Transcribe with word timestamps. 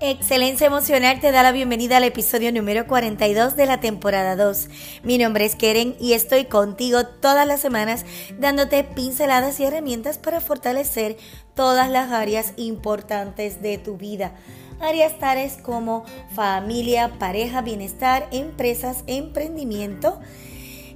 Excelencia 0.00 0.68
Emocional 0.68 1.18
te 1.18 1.32
da 1.32 1.42
la 1.42 1.50
bienvenida 1.50 1.96
al 1.96 2.04
episodio 2.04 2.52
número 2.52 2.86
42 2.86 3.56
de 3.56 3.66
la 3.66 3.80
temporada 3.80 4.36
2. 4.36 4.68
Mi 5.02 5.18
nombre 5.18 5.44
es 5.44 5.56
Keren 5.56 5.96
y 5.98 6.12
estoy 6.12 6.44
contigo 6.44 7.04
todas 7.04 7.48
las 7.48 7.60
semanas 7.60 8.04
dándote 8.38 8.84
pinceladas 8.84 9.58
y 9.58 9.64
herramientas 9.64 10.18
para 10.18 10.40
fortalecer 10.40 11.16
todas 11.56 11.90
las 11.90 12.12
áreas 12.12 12.52
importantes 12.56 13.60
de 13.60 13.76
tu 13.78 13.96
vida. 13.96 14.36
Áreas 14.78 15.18
tales 15.18 15.56
como 15.60 16.04
familia, 16.32 17.18
pareja, 17.18 17.60
bienestar, 17.62 18.28
empresas, 18.30 19.02
emprendimiento, 19.08 20.20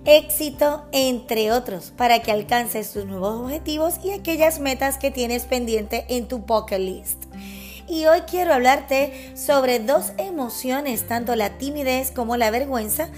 éxito, 0.05 0.87
entre 0.92 1.50
otros, 1.50 1.92
para 1.96 2.23
que 2.23 2.30
alcances 2.30 2.92
tus 2.92 3.05
nuevos 3.05 3.41
objetivos 3.41 3.95
y 4.05 4.12
aquellas 4.12 4.60
metas 4.60 4.96
que 4.96 5.10
tienes 5.10 5.45
pendiente 5.45 6.06
en 6.09 6.28
tu 6.28 6.38
bucket 6.38 6.78
list 6.78 7.24
y 7.92 8.06
hoy 8.06 8.23
quiero 8.23 8.55
hablarte 8.55 9.37
sobre 9.37 9.78
dos 9.78 10.12
emociones, 10.16 11.06
tanto 11.06 11.37
la 11.37 11.59
timidez 11.59 12.10
como 12.10 12.38
la 12.38 12.51
vergüenza, 12.51 13.10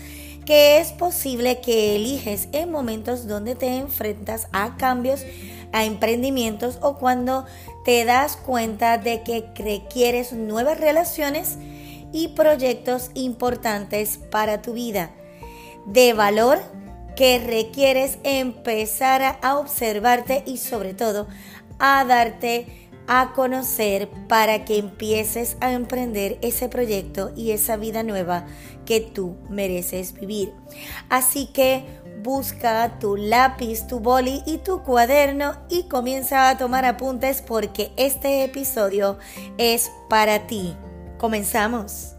que 0.47 0.79
es 0.79 0.91
posible 0.91 1.61
que 1.61 1.95
eliges 1.95 2.49
en 2.51 2.73
momentos 2.73 3.29
donde 3.29 3.55
te 3.55 3.77
enfrentas 3.77 4.49
a 4.51 4.77
cambios, 4.77 5.25
a 5.71 5.85
emprendimientos 5.85 6.79
o 6.83 6.97
cuando 6.97 7.47
te 7.85 8.05
das 8.05 8.37
cuenta 8.37 8.99
de 8.99 9.23
que 9.23 9.49
requieres 9.55 10.33
nuevas 10.33 10.81
relaciones 10.81 11.57
y 12.13 12.29
proyectos 12.29 13.13
importantes 13.15 14.19
para 14.33 14.61
tu 14.61 14.73
vida. 14.73 15.13
De 15.87 16.15
valor 16.15 16.61
que 17.15 17.39
requieres 17.39 18.19
empezar 18.25 19.39
a 19.41 19.57
observarte 19.57 20.43
y 20.47 20.57
sobre 20.57 20.95
todo 20.95 21.29
a 21.79 22.05
darte 22.05 22.84
a 23.07 23.33
conocer 23.35 24.09
para 24.29 24.65
que 24.65 24.79
empieces 24.79 25.57
a 25.61 25.73
emprender 25.73 26.39
ese 26.43 26.69
proyecto 26.69 27.33
y 27.37 27.51
esa 27.51 27.77
vida 27.77 28.03
nueva 28.03 28.47
que 28.87 29.01
tú 29.01 29.37
mereces 29.51 30.15
vivir. 30.15 30.53
Así 31.09 31.47
que 31.47 31.85
busca 32.23 32.99
tu 32.99 33.17
lápiz, 33.17 33.87
tu 33.87 34.01
boli 34.01 34.43
y 34.47 34.59
tu 34.59 34.83
cuaderno 34.83 35.57
y 35.69 35.85
comienza 35.85 36.49
a 36.49 36.57
tomar 36.57 36.85
apuntes 36.87 37.43
porque 37.43 37.93
este 37.97 38.45
episodio 38.45 39.19
es 39.59 39.91
para 40.09 40.47
ti. 40.47 40.75
Comenzamos. 41.19 42.15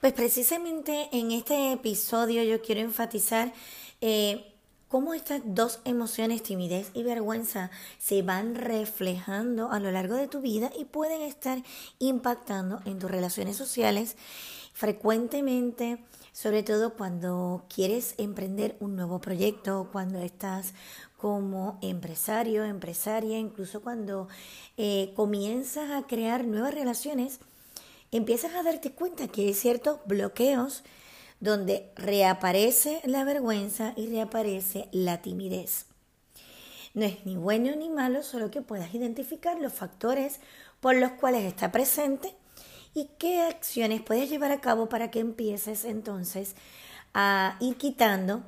Pues 0.00 0.12
precisamente 0.12 1.08
en 1.12 1.32
este 1.32 1.72
episodio 1.72 2.44
yo 2.44 2.62
quiero 2.62 2.82
enfatizar 2.82 3.52
eh, 4.00 4.54
cómo 4.88 5.14
estas 5.14 5.42
dos 5.44 5.80
emociones, 5.84 6.42
timidez 6.42 6.90
y 6.94 7.02
vergüenza, 7.02 7.70
se 7.98 8.22
van 8.22 8.54
reflejando 8.54 9.70
a 9.70 9.80
lo 9.80 9.90
largo 9.92 10.14
de 10.16 10.28
tu 10.28 10.40
vida 10.40 10.70
y 10.78 10.84
pueden 10.84 11.22
estar 11.22 11.62
impactando 11.98 12.80
en 12.84 12.98
tus 12.98 13.10
relaciones 13.10 13.56
sociales 13.56 14.16
frecuentemente, 14.72 15.98
sobre 16.32 16.62
todo 16.62 16.94
cuando 16.94 17.64
quieres 17.74 18.14
emprender 18.16 18.76
un 18.80 18.96
nuevo 18.96 19.20
proyecto, 19.20 19.88
cuando 19.92 20.20
estás 20.20 20.72
como 21.16 21.78
empresario, 21.82 22.64
empresaria, 22.64 23.38
incluso 23.38 23.82
cuando 23.82 24.28
eh, 24.76 25.12
comienzas 25.16 25.90
a 25.90 26.06
crear 26.06 26.46
nuevas 26.46 26.72
relaciones, 26.72 27.40
empiezas 28.12 28.54
a 28.54 28.62
darte 28.62 28.92
cuenta 28.92 29.26
que 29.26 29.42
hay 29.42 29.54
ciertos 29.54 29.98
bloqueos 30.06 30.84
donde 31.40 31.90
reaparece 31.96 33.00
la 33.04 33.24
vergüenza 33.24 33.92
y 33.96 34.08
reaparece 34.08 34.88
la 34.92 35.22
timidez. 35.22 35.86
No 36.94 37.04
es 37.04 37.24
ni 37.24 37.36
bueno 37.36 37.74
ni 37.76 37.90
malo, 37.90 38.22
solo 38.22 38.50
que 38.50 38.62
puedas 38.62 38.94
identificar 38.94 39.58
los 39.60 39.72
factores 39.72 40.40
por 40.80 40.96
los 40.96 41.12
cuales 41.12 41.44
está 41.44 41.70
presente 41.70 42.34
y 42.94 43.10
qué 43.18 43.42
acciones 43.42 44.02
puedes 44.02 44.30
llevar 44.30 44.50
a 44.52 44.60
cabo 44.60 44.88
para 44.88 45.10
que 45.10 45.20
empieces 45.20 45.84
entonces 45.84 46.56
a 47.14 47.56
ir 47.60 47.76
quitando 47.76 48.42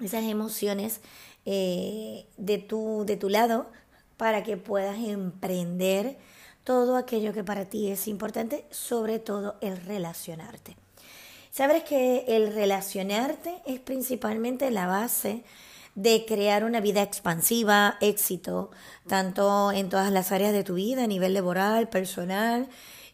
esas 0.00 0.24
emociones 0.24 1.00
eh, 1.44 2.26
de, 2.36 2.58
tu, 2.58 3.04
de 3.06 3.16
tu 3.16 3.28
lado 3.28 3.70
para 4.16 4.42
que 4.42 4.56
puedas 4.56 4.98
emprender 4.98 6.18
todo 6.64 6.96
aquello 6.96 7.32
que 7.32 7.44
para 7.44 7.66
ti 7.66 7.88
es 7.88 8.08
importante, 8.08 8.66
sobre 8.70 9.18
todo 9.18 9.56
el 9.60 9.76
relacionarte. 9.78 10.76
Sabes 11.50 11.82
que 11.82 12.24
el 12.28 12.54
relacionarte 12.54 13.60
es 13.66 13.80
principalmente 13.80 14.70
la 14.70 14.86
base 14.86 15.42
de 15.96 16.24
crear 16.24 16.64
una 16.64 16.80
vida 16.80 17.02
expansiva, 17.02 17.96
éxito, 18.00 18.70
tanto 19.08 19.72
en 19.72 19.88
todas 19.88 20.12
las 20.12 20.30
áreas 20.30 20.52
de 20.52 20.62
tu 20.62 20.74
vida, 20.74 21.04
a 21.04 21.08
nivel 21.08 21.34
laboral, 21.34 21.88
personal, 21.88 22.68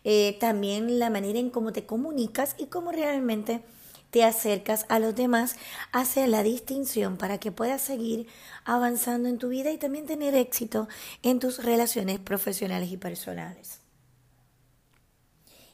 eh, 0.04 0.36
también 0.38 0.98
la 0.98 1.08
manera 1.08 1.38
en 1.38 1.50
cómo 1.50 1.72
te 1.72 1.86
comunicas 1.86 2.54
y 2.58 2.66
cómo 2.66 2.92
realmente 2.92 3.62
te 4.10 4.22
acercas 4.22 4.84
a 4.88 4.98
los 4.98 5.16
demás 5.16 5.56
hace 5.90 6.26
la 6.28 6.42
distinción 6.42 7.16
para 7.16 7.38
que 7.38 7.52
puedas 7.52 7.82
seguir 7.82 8.28
avanzando 8.64 9.28
en 9.28 9.38
tu 9.38 9.48
vida 9.48 9.72
y 9.72 9.78
también 9.78 10.06
tener 10.06 10.34
éxito 10.34 10.88
en 11.22 11.40
tus 11.40 11.64
relaciones 11.64 12.20
profesionales 12.20 12.92
y 12.92 12.98
personales. 12.98 13.80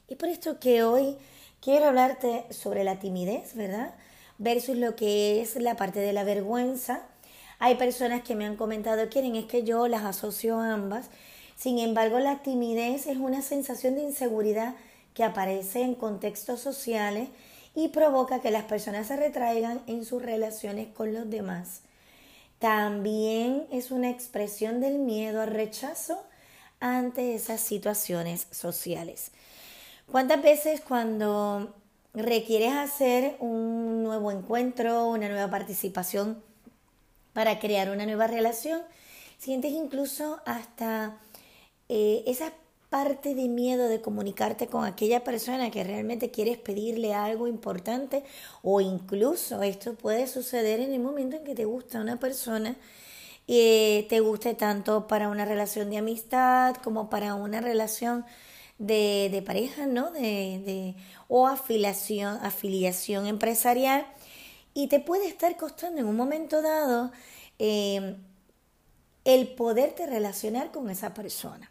Y 0.08 0.14
por 0.14 0.28
esto 0.28 0.60
que 0.60 0.82
hoy 0.82 1.16
Quiero 1.62 1.86
hablarte 1.86 2.44
sobre 2.50 2.82
la 2.82 2.98
timidez, 2.98 3.54
¿verdad? 3.54 3.94
Versus 4.38 4.76
lo 4.76 4.96
que 4.96 5.40
es 5.40 5.54
la 5.54 5.76
parte 5.76 6.00
de 6.00 6.12
la 6.12 6.24
vergüenza. 6.24 7.06
Hay 7.60 7.76
personas 7.76 8.24
que 8.24 8.34
me 8.34 8.44
han 8.44 8.56
comentado, 8.56 9.08
quieren, 9.08 9.36
es 9.36 9.44
que 9.44 9.62
yo 9.62 9.86
las 9.86 10.02
asocio 10.02 10.58
a 10.58 10.72
ambas. 10.72 11.08
Sin 11.54 11.78
embargo, 11.78 12.18
la 12.18 12.42
timidez 12.42 13.06
es 13.06 13.16
una 13.16 13.42
sensación 13.42 13.94
de 13.94 14.02
inseguridad 14.02 14.74
que 15.14 15.22
aparece 15.22 15.82
en 15.82 15.94
contextos 15.94 16.58
sociales 16.58 17.28
y 17.76 17.90
provoca 17.90 18.40
que 18.40 18.50
las 18.50 18.64
personas 18.64 19.06
se 19.06 19.14
retraigan 19.14 19.82
en 19.86 20.04
sus 20.04 20.20
relaciones 20.20 20.88
con 20.88 21.14
los 21.14 21.30
demás. 21.30 21.82
También 22.58 23.68
es 23.70 23.92
una 23.92 24.10
expresión 24.10 24.80
del 24.80 24.98
miedo 24.98 25.40
al 25.40 25.52
rechazo 25.52 26.24
ante 26.80 27.36
esas 27.36 27.60
situaciones 27.60 28.48
sociales. 28.50 29.30
¿Cuántas 30.12 30.42
veces 30.42 30.82
cuando 30.82 31.74
requieres 32.12 32.74
hacer 32.74 33.34
un 33.40 34.02
nuevo 34.02 34.30
encuentro, 34.30 35.06
una 35.06 35.26
nueva 35.26 35.50
participación 35.50 36.42
para 37.32 37.58
crear 37.58 37.88
una 37.88 38.04
nueva 38.04 38.26
relación, 38.26 38.82
sientes 39.38 39.72
incluso 39.72 40.42
hasta 40.44 41.16
eh, 41.88 42.24
esa 42.26 42.52
parte 42.90 43.34
de 43.34 43.48
miedo 43.48 43.88
de 43.88 44.02
comunicarte 44.02 44.66
con 44.66 44.84
aquella 44.84 45.24
persona 45.24 45.70
que 45.70 45.82
realmente 45.82 46.30
quieres 46.30 46.58
pedirle 46.58 47.14
algo 47.14 47.48
importante 47.48 48.22
o 48.60 48.82
incluso 48.82 49.62
esto 49.62 49.94
puede 49.94 50.26
suceder 50.26 50.80
en 50.80 50.92
el 50.92 51.00
momento 51.00 51.36
en 51.36 51.44
que 51.44 51.54
te 51.54 51.64
gusta 51.64 52.02
una 52.02 52.20
persona 52.20 52.76
y 53.46 53.56
eh, 53.56 54.06
te 54.10 54.20
guste 54.20 54.52
tanto 54.52 55.06
para 55.06 55.30
una 55.30 55.46
relación 55.46 55.88
de 55.88 55.96
amistad 55.96 56.74
como 56.76 57.08
para 57.08 57.34
una 57.34 57.62
relación 57.62 58.26
de, 58.82 59.42
pareja, 59.46 59.86
¿no? 59.86 60.10
De, 60.10 60.94
o 61.28 61.46
afiliación, 61.46 62.38
afiliación 62.42 63.26
empresarial 63.26 64.06
y 64.74 64.88
te 64.88 65.00
puede 65.00 65.28
estar 65.28 65.56
costando 65.56 66.00
en 66.00 66.06
un 66.06 66.16
momento 66.16 66.62
dado 66.62 67.12
em, 67.58 68.16
el 69.24 69.48
poderte 69.48 70.06
relacionar 70.06 70.72
con 70.72 70.90
esa 70.90 71.14
persona 71.14 71.70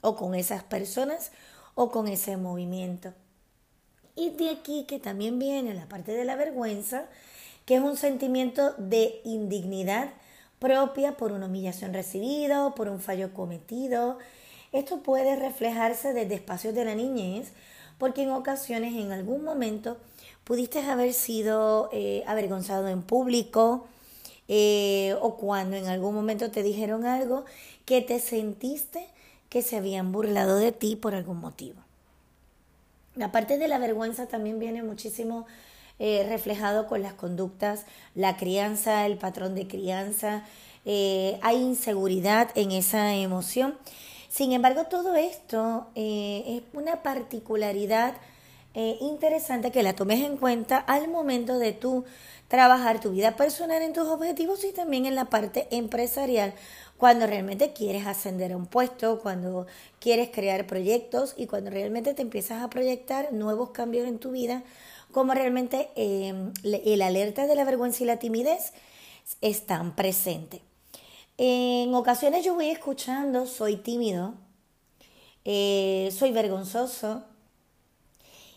o 0.00 0.16
con 0.16 0.34
esas 0.34 0.64
personas 0.64 1.32
o 1.74 1.90
con 1.90 2.08
ese 2.08 2.36
movimiento. 2.36 3.12
Y 4.14 4.30
de 4.30 4.50
aquí 4.50 4.84
que 4.84 4.98
también 4.98 5.38
viene 5.38 5.74
la 5.74 5.86
parte 5.86 6.12
de 6.12 6.24
la 6.24 6.34
vergüenza, 6.34 7.06
que 7.66 7.76
es 7.76 7.82
un 7.82 7.96
sentimiento 7.96 8.72
de 8.78 9.20
indignidad 9.24 10.12
propia 10.58 11.16
por 11.16 11.32
una 11.32 11.46
humillación 11.46 11.92
recibida 11.92 12.66
o 12.66 12.74
por 12.74 12.88
un 12.88 13.00
fallo 13.00 13.32
cometido, 13.34 14.18
esto 14.72 15.02
puede 15.02 15.36
reflejarse 15.36 16.12
desde 16.12 16.34
espacios 16.34 16.74
de 16.74 16.84
la 16.84 16.94
niñez, 16.94 17.52
porque 17.98 18.22
en 18.22 18.30
ocasiones, 18.30 18.94
en 18.94 19.12
algún 19.12 19.42
momento, 19.42 19.96
pudiste 20.44 20.80
haber 20.80 21.12
sido 21.12 21.90
eh, 21.92 22.22
avergonzado 22.26 22.88
en 22.88 23.02
público 23.02 23.86
eh, 24.48 25.14
o 25.20 25.36
cuando 25.36 25.76
en 25.76 25.88
algún 25.88 26.14
momento 26.14 26.50
te 26.50 26.62
dijeron 26.62 27.04
algo 27.04 27.44
que 27.84 28.00
te 28.02 28.20
sentiste 28.20 29.06
que 29.48 29.62
se 29.62 29.76
habían 29.76 30.12
burlado 30.12 30.56
de 30.56 30.72
ti 30.72 30.96
por 30.96 31.14
algún 31.14 31.40
motivo. 31.40 31.80
La 33.14 33.32
parte 33.32 33.58
de 33.58 33.68
la 33.68 33.78
vergüenza 33.78 34.26
también 34.26 34.58
viene 34.58 34.82
muchísimo 34.82 35.46
eh, 35.98 36.24
reflejado 36.28 36.86
con 36.86 37.02
las 37.02 37.14
conductas, 37.14 37.84
la 38.14 38.36
crianza, 38.36 39.06
el 39.06 39.18
patrón 39.18 39.54
de 39.54 39.66
crianza. 39.66 40.44
hay 40.86 41.56
inseguridad 41.56 42.50
en 42.54 42.72
esa 42.72 43.14
emoción 43.14 43.74
sin 44.38 44.52
embargo, 44.52 44.84
todo 44.84 45.16
esto 45.16 45.88
eh, 45.96 46.44
es 46.46 46.62
una 46.72 47.02
particularidad 47.02 48.14
eh, 48.72 48.96
interesante 49.00 49.72
que 49.72 49.82
la 49.82 49.96
tomes 49.96 50.20
en 50.20 50.36
cuenta 50.36 50.76
al 50.76 51.08
momento 51.08 51.58
de 51.58 51.72
tú 51.72 52.04
trabajar 52.46 53.00
tu 53.00 53.10
vida 53.10 53.34
personal 53.34 53.82
en 53.82 53.92
tus 53.92 54.06
objetivos 54.06 54.62
y 54.62 54.70
también 54.70 55.06
en 55.06 55.16
la 55.16 55.24
parte 55.24 55.66
empresarial 55.72 56.54
cuando 56.98 57.26
realmente 57.26 57.72
quieres 57.72 58.06
ascender 58.06 58.52
a 58.52 58.56
un 58.56 58.66
puesto, 58.66 59.18
cuando 59.18 59.66
quieres 59.98 60.28
crear 60.32 60.68
proyectos 60.68 61.34
y 61.36 61.48
cuando 61.48 61.70
realmente 61.70 62.14
te 62.14 62.22
empiezas 62.22 62.62
a 62.62 62.70
proyectar 62.70 63.32
nuevos 63.32 63.70
cambios 63.70 64.06
en 64.06 64.20
tu 64.20 64.30
vida, 64.30 64.62
como 65.10 65.34
realmente 65.34 65.90
eh, 65.96 66.52
el 66.62 67.02
alerta 67.02 67.48
de 67.48 67.56
la 67.56 67.64
vergüenza 67.64 68.04
y 68.04 68.06
la 68.06 68.20
timidez 68.20 68.72
están 69.40 69.96
presentes. 69.96 70.60
En 71.40 71.94
ocasiones 71.94 72.44
yo 72.44 72.54
voy 72.54 72.68
escuchando, 72.68 73.46
soy 73.46 73.76
tímido, 73.76 74.34
eh, 75.44 76.12
soy 76.12 76.32
vergonzoso, 76.32 77.22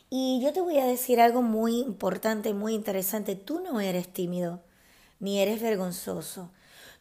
y 0.10 0.42
yo 0.42 0.52
te 0.52 0.62
voy 0.62 0.80
a 0.80 0.86
decir 0.88 1.22
algo 1.22 1.44
muy 1.44 1.78
importante, 1.78 2.56
muy 2.56 2.74
interesante. 2.74 3.36
Tú 3.36 3.60
no 3.60 3.80
eres 3.80 4.12
tímido, 4.12 4.62
ni 5.20 5.40
eres 5.40 5.62
vergonzoso. 5.62 6.50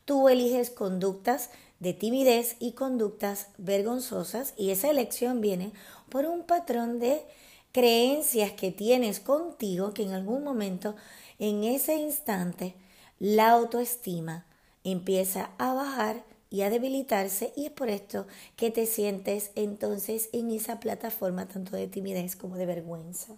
Tú 0.05 0.29
eliges 0.29 0.69
conductas 0.69 1.49
de 1.79 1.95
timidez 1.95 2.57
y 2.61 2.73
conductas 2.73 3.49
vergonzosas 3.57 4.53
y 4.59 4.73
esa 4.73 4.91
elección 4.91 5.41
viene 5.41 5.73
por 6.11 6.27
un 6.27 6.43
patrón 6.43 6.99
de 6.99 7.25
creencias 7.73 8.53
que 8.53 8.71
tienes 8.71 9.19
contigo 9.19 9.95
que 9.95 10.03
en 10.03 10.13
algún 10.13 10.45
momento, 10.45 10.95
en 11.39 11.65
ese 11.65 11.95
instante, 11.97 12.75
la 13.19 13.51
autoestima 13.51 14.45
empieza 14.91 15.51
a 15.59 15.75
bajar 15.75 16.25
y 16.51 16.63
a 16.63 16.71
debilitarse 16.71 17.53
y 17.57 17.67
es 17.67 17.73
por 17.73 17.89
esto 17.89 18.27
que 18.57 18.71
te 18.71 18.87
sientes 18.87 19.53
entonces 19.55 20.29
en 20.33 20.51
esa 20.51 20.81
plataforma 20.81 21.47
tanto 21.47 21.77
de 21.77 21.87
timidez 21.87 22.37
como 22.37 22.57
de 22.57 22.67
vergüenza. 22.67 23.35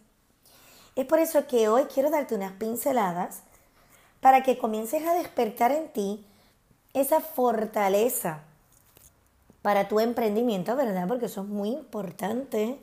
Es 0.97 1.07
por 1.07 1.19
eso 1.19 1.47
que 1.47 1.69
hoy 1.69 1.85
quiero 1.85 2.11
darte 2.11 2.35
unas 2.35 2.53
pinceladas 2.53 3.43
para 4.21 4.43
que 4.43 4.59
comiences 4.59 5.07
a 5.07 5.15
despertar 5.15 5.73
en 5.73 5.89
ti 5.89 6.25
esa 6.95 7.21
fortaleza 7.21 8.45
para 9.63 9.89
tu 9.89 10.01
emprendimiento, 10.01 10.77
¿verdad? 10.77 11.09
Porque 11.09 11.27
eso 11.27 11.43
es 11.43 11.49
muy 11.49 11.71
importante. 11.71 12.79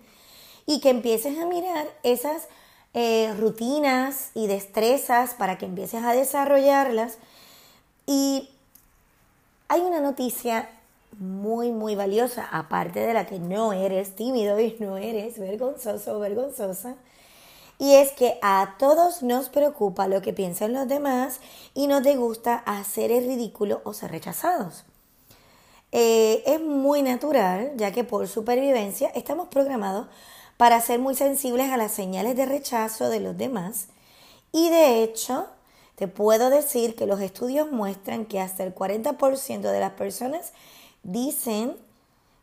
Y 0.66 0.80
que 0.80 0.90
empieces 0.90 1.38
a 1.38 1.46
mirar 1.46 1.88
esas 2.04 2.48
eh, 2.94 3.34
rutinas 3.38 4.32
y 4.34 4.48
destrezas 4.48 5.34
para 5.34 5.58
que 5.58 5.66
empieces 5.66 6.04
a 6.04 6.14
desarrollarlas 6.14 7.18
y 8.06 8.50
hay 9.70 9.82
una 9.82 10.02
noticia 10.02 10.70
muy, 11.18 11.72
muy 11.72 11.96
valiosa, 11.96 12.48
aparte 12.52 13.00
de 13.00 13.14
la 13.14 13.26
que 13.26 13.40
no 13.40 13.72
eres 13.72 14.16
tímido 14.16 14.60
y 14.60 14.76
no 14.80 14.98
eres 14.98 15.40
vergonzoso 15.40 16.18
o 16.18 16.20
vergonzosa, 16.20 16.96
y 17.78 17.94
es 17.94 18.12
que 18.12 18.38
a 18.42 18.76
todos 18.78 19.24
nos 19.24 19.50
preocupa 19.50 20.08
lo 20.08 20.22
que 20.22 20.34
piensan 20.34 20.74
los 20.74 20.88
demás 20.88 21.40
y 21.74 21.88
nos 21.88 22.04
gusta 22.18 22.56
hacer 22.56 23.12
el 23.12 23.26
ridículo 23.26 23.82
o 23.86 23.94
ser 23.94 24.12
rechazados. 24.12 24.84
Eh, 25.92 26.44
es 26.46 26.60
muy 26.62 27.02
natural, 27.02 27.72
ya 27.78 27.92
que 27.92 28.04
por 28.04 28.28
supervivencia 28.28 29.10
estamos 29.16 29.48
programados 29.48 30.08
para 30.58 30.82
ser 30.82 31.00
muy 31.00 31.16
sensibles 31.16 31.72
a 31.72 31.78
las 31.78 31.94
señales 31.94 32.36
de 32.36 32.46
rechazo 32.46 33.10
de 33.10 33.22
los 33.22 33.38
demás 33.38 33.88
y 34.52 34.70
de 34.70 35.04
hecho 35.04 35.48
te 36.00 36.08
puedo 36.08 36.50
decir 36.50 36.96
que 36.96 37.06
los 37.06 37.20
estudios 37.20 37.74
muestran 37.74 38.26
que 38.26 38.40
hasta 38.40 38.64
el 38.64 38.74
40% 38.74 39.60
de 39.70 39.80
las 39.82 39.92
personas 39.92 40.54
dicen 41.04 41.76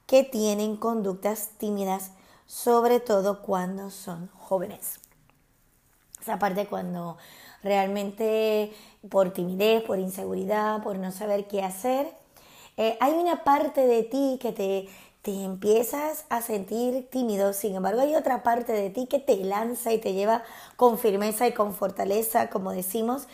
que 0.05 0.25
tienen 0.25 0.77
conductas 0.77 1.53
tímidas, 1.57 2.11
sobre 2.45 3.01
todo 3.01 3.41
cuando 3.41 3.89
son 3.89 4.29
jóvenes. 4.37 5.01
Esa 6.21 6.39
parte 6.39 6.67
cuando 6.67 7.17
realmente 7.63 8.75
por 9.09 9.33
timidez, 9.33 9.83
por 9.85 10.01
inseguridad, 10.01 10.83
por 10.83 10.99
no 10.99 11.11
saber 11.11 11.49
qué 11.49 11.63
hacer, 11.63 12.13
eh, 12.77 12.99
hay 13.01 13.15
una 13.15 13.43
parte 13.43 13.87
de 13.87 14.03
ti 14.03 14.39
que 14.39 14.53
te, 14.53 14.87
te 15.27 15.43
empiezas 15.43 16.25
a 16.29 16.41
sentir 16.41 17.11
tímido, 17.11 17.53
sin 17.53 17.75
embargo 17.75 18.01
hay 18.01 18.15
otra 18.15 18.45
parte 18.45 18.73
de 18.73 18.91
ti 18.91 19.09
que 19.09 19.19
te 19.19 19.35
lanza 19.39 19.93
y 19.93 19.99
te 19.99 20.13
lleva 20.13 20.45
con 20.77 21.01
firmeza 21.01 21.49
y 21.49 21.53
con 21.53 21.75
fortaleza, 21.75 22.49
como 22.49 22.71
decimos, 22.71 23.27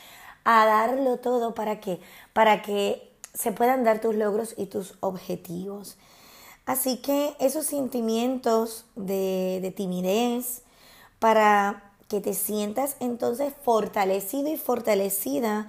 a 0.45 0.65
darlo 0.65 1.19
todo 1.19 1.55
para 1.55 1.81
que, 1.81 2.01
para 2.33 2.63
que 2.63 3.13
se 3.35 3.53
puedan 3.53 3.85
dar 3.85 4.01
tus 4.01 4.15
logros 4.15 4.55
y 4.57 4.65
tus 4.65 4.95
objetivos. 5.01 5.99
Así 6.65 6.97
que 6.97 7.37
esos 7.41 7.67
sentimientos 7.67 8.87
de, 8.97 9.59
de 9.61 9.71
timidez, 9.71 10.63
para 11.19 11.93
que 12.09 12.23
te 12.23 12.33
sientas 12.33 12.97
entonces 13.01 13.53
fortalecido 13.65 14.49
y 14.49 14.57
fortalecida, 14.57 15.69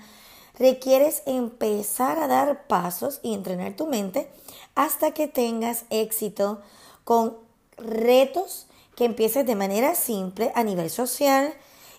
requieres 0.57 1.23
empezar 1.25 2.19
a 2.19 2.27
dar 2.27 2.67
pasos 2.67 3.19
y 3.23 3.33
entrenar 3.33 3.75
tu 3.75 3.87
mente 3.87 4.29
hasta 4.75 5.11
que 5.11 5.27
tengas 5.27 5.85
éxito 5.89 6.61
con 7.03 7.37
retos 7.77 8.67
que 8.95 9.05
empieces 9.05 9.45
de 9.45 9.55
manera 9.55 9.95
simple 9.95 10.51
a 10.55 10.63
nivel 10.63 10.89
social, 10.89 11.53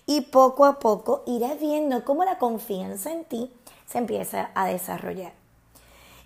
y 0.07 0.21
poco 0.21 0.65
a 0.65 0.79
poco 0.79 1.23
irás 1.25 1.59
viendo 1.59 2.05
cómo 2.05 2.23
la 2.23 2.37
confianza 2.37 3.11
en 3.11 3.25
ti 3.25 3.51
se 3.87 3.97
empieza 3.97 4.51
a 4.53 4.67
desarrollar. 4.67 5.33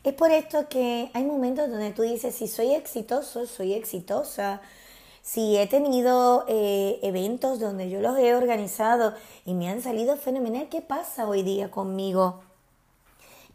Es 0.03 0.13
por 0.13 0.31
esto 0.31 0.67
que 0.69 1.09
hay 1.13 1.23
momentos 1.23 1.69
donde 1.69 1.91
tú 1.91 2.03
dices, 2.03 2.35
si 2.35 2.47
soy 2.47 2.73
exitoso, 2.73 3.45
soy 3.45 3.73
exitosa. 3.73 4.61
Si 5.31 5.57
he 5.57 5.67
tenido 5.67 6.43
eh, 6.47 6.97
eventos 7.03 7.59
donde 7.59 7.87
yo 7.87 8.01
los 8.01 8.17
he 8.17 8.33
organizado 8.33 9.13
y 9.45 9.53
me 9.53 9.69
han 9.69 9.83
salido 9.83 10.17
fenomenal, 10.17 10.69
¿qué 10.69 10.81
pasa 10.81 11.27
hoy 11.27 11.43
día 11.43 11.69
conmigo? 11.69 12.41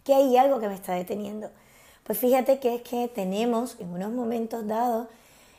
Que 0.04 0.14
hay 0.14 0.36
algo 0.36 0.60
que 0.60 0.68
me 0.68 0.76
está 0.76 0.94
deteniendo. 0.94 1.50
Pues 2.04 2.16
fíjate 2.16 2.60
que 2.60 2.76
es 2.76 2.82
que 2.82 3.08
tenemos 3.08 3.74
en 3.80 3.92
unos 3.92 4.12
momentos 4.12 4.68
dados 4.68 5.08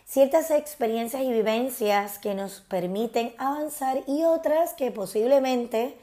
ciertas 0.06 0.52
experiencias 0.52 1.22
y 1.22 1.34
vivencias 1.34 2.18
que 2.18 2.34
nos 2.34 2.62
permiten 2.62 3.34
avanzar 3.38 4.02
y 4.08 4.24
otras 4.24 4.74
que 4.74 4.92
posiblemente 4.92 5.98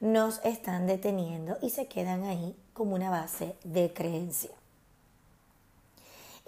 nos 0.00 0.42
están 0.42 0.86
deteniendo 0.86 1.58
y 1.60 1.68
se 1.68 1.86
quedan 1.86 2.24
ahí 2.24 2.56
como 2.72 2.94
una 2.94 3.10
base 3.10 3.54
de 3.64 3.92
creencia. 3.92 4.59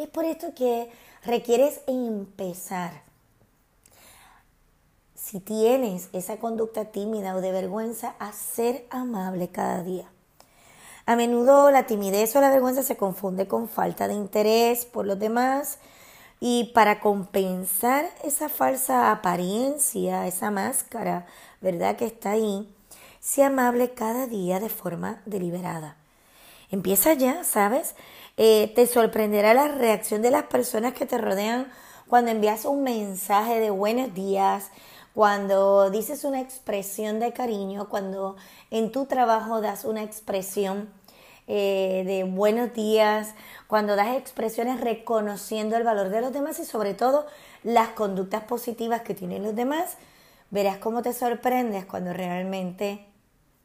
Es 0.02 0.08
por 0.08 0.24
esto 0.24 0.52
que 0.52 0.90
requieres 1.24 1.80
empezar. 1.86 3.02
Si 5.14 5.38
tienes 5.38 6.08
esa 6.12 6.38
conducta 6.38 6.86
tímida 6.86 7.36
o 7.36 7.40
de 7.40 7.52
vergüenza, 7.52 8.16
a 8.18 8.32
ser 8.32 8.84
amable 8.90 9.50
cada 9.50 9.84
día. 9.84 10.10
A 11.06 11.14
menudo 11.14 11.70
la 11.70 11.86
timidez 11.86 12.34
o 12.34 12.40
la 12.40 12.50
vergüenza 12.50 12.82
se 12.82 12.96
confunde 12.96 13.46
con 13.46 13.68
falta 13.68 14.08
de 14.08 14.14
interés 14.14 14.86
por 14.86 15.06
los 15.06 15.20
demás, 15.20 15.78
y 16.40 16.72
para 16.74 16.98
compensar 16.98 18.04
esa 18.24 18.48
falsa 18.48 19.12
apariencia, 19.12 20.26
esa 20.26 20.50
máscara, 20.50 21.26
¿verdad? 21.60 21.94
Que 21.94 22.06
está 22.06 22.32
ahí, 22.32 22.74
sea 23.20 23.46
amable 23.46 23.94
cada 23.94 24.26
día 24.26 24.58
de 24.58 24.68
forma 24.68 25.22
deliberada. 25.26 26.01
Empieza 26.72 27.12
ya, 27.12 27.44
¿sabes? 27.44 27.94
Eh, 28.38 28.72
te 28.74 28.86
sorprenderá 28.86 29.52
la 29.52 29.68
reacción 29.68 30.22
de 30.22 30.30
las 30.30 30.44
personas 30.44 30.94
que 30.94 31.04
te 31.04 31.18
rodean 31.18 31.70
cuando 32.08 32.30
envías 32.30 32.64
un 32.64 32.82
mensaje 32.82 33.60
de 33.60 33.68
buenos 33.68 34.14
días, 34.14 34.70
cuando 35.12 35.90
dices 35.90 36.24
una 36.24 36.40
expresión 36.40 37.20
de 37.20 37.34
cariño, 37.34 37.90
cuando 37.90 38.36
en 38.70 38.90
tu 38.90 39.04
trabajo 39.04 39.60
das 39.60 39.84
una 39.84 40.02
expresión 40.02 40.88
eh, 41.46 42.04
de 42.06 42.24
buenos 42.24 42.72
días, 42.72 43.34
cuando 43.66 43.94
das 43.94 44.16
expresiones 44.16 44.80
reconociendo 44.80 45.76
el 45.76 45.84
valor 45.84 46.08
de 46.08 46.22
los 46.22 46.32
demás 46.32 46.58
y 46.58 46.64
sobre 46.64 46.94
todo 46.94 47.26
las 47.62 47.90
conductas 47.90 48.44
positivas 48.44 49.02
que 49.02 49.12
tienen 49.12 49.42
los 49.42 49.54
demás, 49.54 49.98
verás 50.50 50.78
cómo 50.78 51.02
te 51.02 51.12
sorprendes 51.12 51.84
cuando 51.84 52.14
realmente 52.14 53.04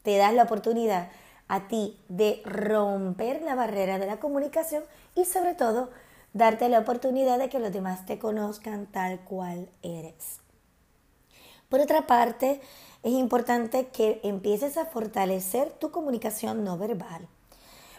te 0.03 0.17
das 0.17 0.33
la 0.33 0.43
oportunidad 0.43 1.07
a 1.47 1.67
ti 1.67 1.99
de 2.09 2.41
romper 2.45 3.41
la 3.41 3.55
barrera 3.55 3.99
de 3.99 4.07
la 4.07 4.19
comunicación 4.19 4.83
y 5.15 5.25
sobre 5.25 5.53
todo 5.53 5.89
darte 6.33 6.69
la 6.69 6.79
oportunidad 6.79 7.39
de 7.39 7.49
que 7.49 7.59
los 7.59 7.71
demás 7.71 8.05
te 8.05 8.19
conozcan 8.19 8.85
tal 8.87 9.19
cual 9.21 9.69
eres. 9.81 10.39
Por 11.69 11.81
otra 11.81 12.07
parte, 12.07 12.61
es 13.03 13.11
importante 13.11 13.87
que 13.87 14.21
empieces 14.23 14.77
a 14.77 14.85
fortalecer 14.85 15.69
tu 15.69 15.91
comunicación 15.91 16.63
no 16.63 16.77
verbal. 16.77 17.27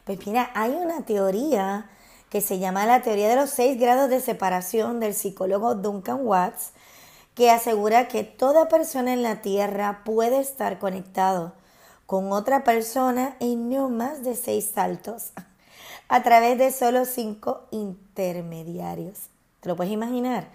Pues 0.04 0.26
mira, 0.26 0.50
hay 0.54 0.70
una 0.70 1.04
teoría 1.04 1.90
que 2.30 2.40
se 2.40 2.58
llama 2.58 2.86
la 2.86 3.02
teoría 3.02 3.28
de 3.28 3.36
los 3.36 3.50
seis 3.50 3.78
grados 3.78 4.08
de 4.08 4.20
separación 4.20 5.00
del 5.00 5.14
psicólogo 5.14 5.74
Duncan 5.74 6.26
Watts, 6.26 6.72
que 7.34 7.50
asegura 7.50 8.08
que 8.08 8.24
toda 8.24 8.68
persona 8.68 9.12
en 9.12 9.22
la 9.22 9.42
Tierra 9.42 10.02
puede 10.04 10.40
estar 10.40 10.78
conectado 10.78 11.52
con 12.08 12.32
otra 12.32 12.64
persona 12.64 13.36
en 13.38 13.68
no 13.68 13.88
más 13.88 14.24
de 14.24 14.34
seis 14.34 14.72
saltos 14.74 15.30
a 16.08 16.24
través 16.24 16.58
de 16.58 16.72
solo 16.72 17.04
cinco 17.04 17.68
intermediarios. 17.70 19.28
¿Te 19.60 19.68
lo 19.68 19.76
puedes 19.76 19.92
imaginar? 19.92 20.48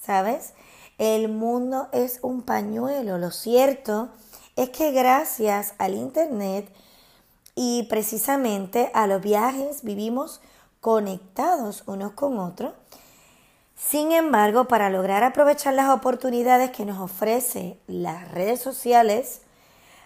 ¿Sabes? 0.00 0.54
el 1.00 1.30
mundo 1.30 1.88
es 1.92 2.18
un 2.20 2.42
pañuelo. 2.42 3.16
Lo 3.16 3.30
cierto 3.30 4.10
es 4.54 4.68
que 4.68 4.92
gracias 4.92 5.72
al 5.78 5.94
Internet 5.94 6.70
y 7.54 7.84
precisamente 7.84 8.90
a 8.92 9.06
los 9.06 9.22
viajes 9.22 9.82
vivimos 9.82 10.42
conectados 10.82 11.84
unos 11.86 12.12
con 12.12 12.38
otros. 12.38 12.74
Sin 13.74 14.12
embargo, 14.12 14.68
para 14.68 14.90
lograr 14.90 15.24
aprovechar 15.24 15.72
las 15.72 15.88
oportunidades 15.88 16.70
que 16.70 16.84
nos 16.84 17.00
ofrece 17.00 17.78
las 17.86 18.30
redes 18.30 18.60
sociales, 18.60 19.40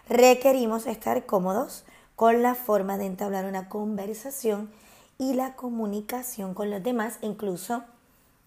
requerimos 0.09 0.87
estar 0.87 1.27
cómodos 1.27 1.85
con 2.17 2.43
la 2.43 2.55
forma 2.55 2.99
de 2.99 3.07
entablar 3.07 3.45
una 3.45 3.69
conversación 3.69 4.71
y 5.19 5.35
la 5.35 5.55
comunicación 5.55 6.55
con 6.55 6.71
los 6.71 6.83
demás, 6.83 7.19
incluso 7.23 7.83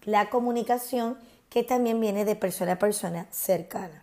la 0.04 0.30
comunicación 0.30 1.18
que 1.50 1.62
también 1.62 2.00
viene 2.00 2.24
de 2.24 2.36
persona 2.36 2.72
a 2.72 2.78
persona 2.78 3.26
cercana. 3.30 4.02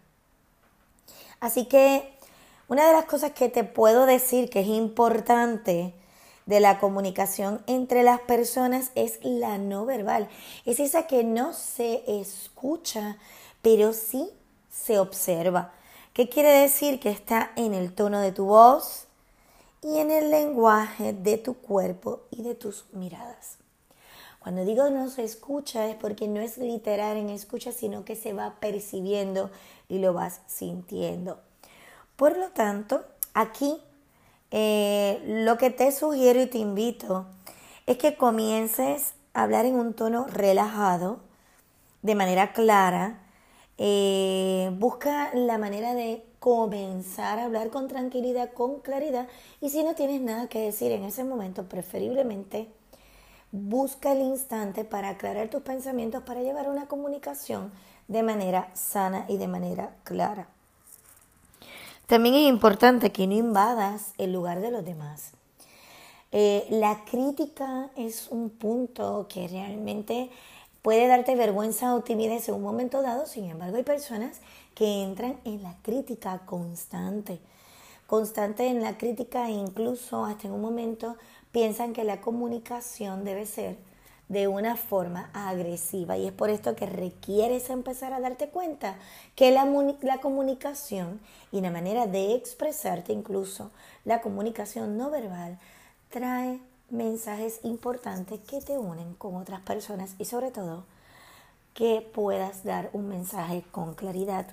Así 1.40 1.66
que 1.66 2.18
una 2.68 2.88
de 2.88 2.94
las 2.94 3.06
cosas 3.06 3.32
que 3.32 3.50
te 3.50 3.64
puedo 3.64 4.06
decir 4.06 4.50
que 4.50 4.62
es 4.62 4.68
importante 4.68 5.94
de 6.46 6.60
la 6.60 6.80
comunicación 6.80 7.62
entre 7.68 8.04
las 8.04 8.20
personas 8.22 8.92
es 8.96 9.20
la 9.24 9.58
no 9.58 9.86
verbal. 9.86 10.30
Es 10.66 10.80
esa 10.80 11.08
que 11.08 11.24
no 11.24 11.54
se 11.54 12.04
escucha, 12.08 13.18
pero 13.62 13.94
sí 13.94 14.30
se 14.72 15.00
observa. 15.00 15.74
¿Qué 16.16 16.30
quiere 16.30 16.62
decir? 16.62 17.02
Que 17.02 17.10
está 17.10 17.52
en 17.58 17.74
el 17.74 17.94
tono 17.94 18.22
de 18.22 18.32
tu 18.32 18.46
voz 18.46 19.08
y 19.82 19.98
en 19.98 20.12
el 20.12 20.32
lenguaje 20.32 21.12
de 21.12 21.38
tu 21.38 21.56
cuerpo 21.56 22.22
y 22.32 22.42
de 22.42 22.56
tus 22.56 22.86
miradas. 22.94 23.58
Cuando 24.40 24.64
digo 24.64 24.90
no 24.90 25.10
se 25.10 25.26
escucha 25.26 25.90
es 25.90 25.98
porque 25.98 26.30
no 26.30 26.40
es 26.40 26.58
literal 26.58 27.18
en 27.18 27.30
escucha, 27.30 27.74
sino 27.74 28.06
que 28.06 28.16
se 28.16 28.32
va 28.32 28.56
percibiendo 28.62 29.52
y 29.90 30.00
lo 30.00 30.14
vas 30.14 30.40
sintiendo. 30.48 31.42
Por 32.16 32.38
lo 32.38 32.48
tanto, 32.52 33.04
aquí 33.34 33.76
eh, 34.52 35.22
lo 35.28 35.58
que 35.58 35.70
te 35.70 35.92
sugiero 35.92 36.42
y 36.42 36.46
te 36.46 36.60
invito 36.60 37.26
es 37.88 37.98
que 37.98 38.16
comiences 38.16 39.16
a 39.34 39.44
hablar 39.44 39.66
en 39.66 39.76
un 39.76 39.94
tono 39.94 40.28
relajado, 40.28 41.20
de 42.04 42.16
manera 42.16 42.54
clara. 42.54 43.20
Eh, 43.78 44.72
busca 44.78 45.34
la 45.34 45.58
manera 45.58 45.94
de 45.94 46.24
comenzar 46.40 47.40
a 47.40 47.46
hablar 47.46 47.70
con 47.70 47.88
tranquilidad, 47.88 48.54
con 48.54 48.80
claridad. 48.80 49.28
Y 49.62 49.70
si 49.70 49.84
no 49.84 49.96
tienes 49.96 50.22
nada 50.22 50.48
que 50.48 50.60
decir 50.60 50.92
en 50.92 51.04
ese 51.04 51.24
momento, 51.24 51.68
preferiblemente 51.68 52.70
busca 53.52 54.12
el 54.12 54.22
instante 54.22 54.84
para 54.84 55.10
aclarar 55.10 55.50
tus 55.50 55.62
pensamientos, 55.62 56.24
para 56.24 56.42
llevar 56.42 56.70
una 56.70 56.88
comunicación 56.88 57.72
de 58.08 58.24
manera 58.24 58.70
sana 58.74 59.26
y 59.28 59.38
de 59.38 59.48
manera 59.48 59.96
clara. 60.04 60.48
También 62.06 62.36
es 62.36 62.48
importante 62.48 63.12
que 63.12 63.26
no 63.26 63.34
invadas 63.34 64.14
el 64.18 64.32
lugar 64.32 64.62
de 64.62 64.72
los 64.72 64.86
demás. 64.86 65.32
Eh, 66.32 66.68
la 66.70 67.04
crítica 67.06 67.90
es 67.96 68.28
un 68.30 68.50
punto 68.50 69.26
que 69.30 69.48
realmente 69.48 70.30
puede 70.86 71.08
darte 71.08 71.36
vergüenza 71.36 71.96
o 71.96 72.02
timidez 72.02 72.48
en 72.48 72.54
un 72.54 72.62
momento 72.62 73.02
dado, 73.02 73.26
sin 73.26 73.46
embargo 73.46 73.78
hay 73.78 73.82
personas 73.82 74.40
que 74.76 75.02
entran 75.02 75.40
en 75.44 75.64
la 75.64 75.76
crítica 75.82 76.44
constante, 76.46 77.40
constante 78.06 78.68
en 78.68 78.84
la 78.84 78.96
crítica 78.96 79.48
e 79.48 79.54
incluso 79.54 80.26
hasta 80.26 80.46
en 80.46 80.54
un 80.54 80.62
momento 80.62 81.18
piensan 81.52 81.92
que 81.92 82.04
la 82.04 82.22
comunicación 82.22 83.24
debe 83.24 83.48
ser 83.48 83.78
de 84.30 84.48
una 84.48 84.76
forma 84.76 85.32
agresiva. 85.34 86.18
Y 86.18 86.28
es 86.28 86.34
por 86.34 86.52
esto 86.52 86.76
que 86.76 86.86
requieres 86.86 87.72
empezar 87.72 88.14
a 88.14 88.20
darte 88.20 88.50
cuenta 88.50 89.00
que 89.36 89.50
la, 89.50 89.66
la, 90.02 90.20
comunicación 90.20 91.20
y 91.52 91.62
la 91.62 91.72
manera 91.72 92.06
de 92.06 92.36
expresarte, 92.36 93.12
incluso 93.12 93.72
la 94.04 94.22
comunicación 94.22 95.00
no 95.00 95.10
verbal, 95.10 95.58
trae 96.12 96.60
mensajes 96.90 97.60
importantes 97.64 98.40
que 98.42 98.62
te 98.62 98.78
unen 98.78 99.16
con 99.16 99.36
otras 99.36 99.62
personas 99.62 100.16
y 100.20 100.26
sobre 100.26 100.52
todo 100.52 100.86
que 101.74 102.02
puedas 102.14 102.64
dar 102.64 102.90
un 102.94 103.10
mensaje 103.10 103.64
con 103.72 103.96
claridad. 103.96 104.48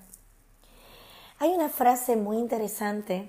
Hay 1.38 1.50
una 1.50 1.68
frase 1.68 2.16
muy 2.16 2.38
interesante 2.38 3.28